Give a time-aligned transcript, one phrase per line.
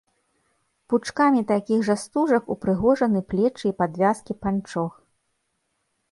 [0.91, 4.97] Пучкамі такіх жа стужак упрыгожаны плечы і падвязкі панчох.